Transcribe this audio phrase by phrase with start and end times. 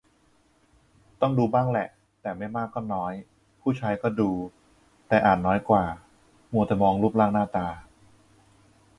[1.21, 1.87] ต้องดูบ้างแหละ
[2.21, 3.13] แต่ไม่มากก็น้อย
[3.61, 4.29] ผู้ชายก็ดู
[5.07, 5.83] แต่อาจน้อยกว่า
[6.51, 7.67] มัวแต่มองรูปร่างหน้าตา